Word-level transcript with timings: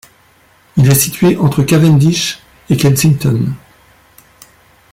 Il 0.77 0.89
est 0.89 0.95
situé 0.95 1.37
entre 1.37 1.61
Cavendish 1.61 2.39
et 2.71 2.75
Kensington. 2.75 3.53